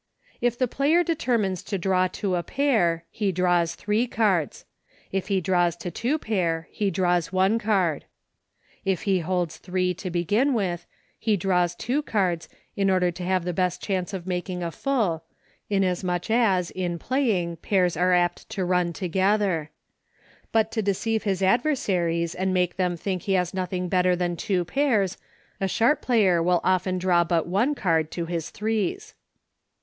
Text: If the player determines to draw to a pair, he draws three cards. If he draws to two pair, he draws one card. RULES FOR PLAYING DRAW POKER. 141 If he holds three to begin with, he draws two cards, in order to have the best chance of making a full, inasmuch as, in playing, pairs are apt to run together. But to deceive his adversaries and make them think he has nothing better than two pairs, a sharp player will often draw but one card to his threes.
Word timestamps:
If 0.41 0.57
the 0.57 0.67
player 0.67 1.03
determines 1.03 1.61
to 1.61 1.77
draw 1.77 2.07
to 2.07 2.33
a 2.33 2.41
pair, 2.41 3.05
he 3.11 3.31
draws 3.31 3.75
three 3.75 4.07
cards. 4.07 4.65
If 5.11 5.27
he 5.27 5.39
draws 5.39 5.75
to 5.75 5.91
two 5.91 6.17
pair, 6.17 6.67
he 6.71 6.89
draws 6.89 7.31
one 7.31 7.59
card. 7.59 8.05
RULES 8.83 8.97
FOR 8.99 9.03
PLAYING 9.03 9.19
DRAW 9.19 9.25
POKER. 9.25 9.29
141 9.29 9.69
If 9.69 9.71
he 9.71 9.89
holds 9.91 9.97
three 9.99 10.09
to 10.09 10.09
begin 10.11 10.53
with, 10.55 10.85
he 11.19 11.37
draws 11.37 11.75
two 11.75 12.01
cards, 12.01 12.49
in 12.75 12.89
order 12.89 13.11
to 13.11 13.23
have 13.23 13.43
the 13.45 13.53
best 13.53 13.83
chance 13.83 14.11
of 14.11 14.25
making 14.25 14.63
a 14.63 14.71
full, 14.71 15.23
inasmuch 15.69 16.31
as, 16.31 16.71
in 16.71 16.97
playing, 16.97 17.57
pairs 17.57 17.95
are 17.95 18.11
apt 18.13 18.49
to 18.49 18.65
run 18.65 18.93
together. 18.93 19.69
But 20.51 20.71
to 20.71 20.81
deceive 20.81 21.21
his 21.25 21.43
adversaries 21.43 22.33
and 22.33 22.51
make 22.51 22.75
them 22.77 22.97
think 22.97 23.21
he 23.21 23.33
has 23.33 23.53
nothing 23.53 23.87
better 23.87 24.15
than 24.15 24.35
two 24.35 24.65
pairs, 24.65 25.19
a 25.59 25.67
sharp 25.67 26.01
player 26.01 26.41
will 26.41 26.59
often 26.63 26.97
draw 26.97 27.23
but 27.23 27.45
one 27.45 27.75
card 27.75 28.09
to 28.13 28.25
his 28.25 28.49
threes. 28.49 29.13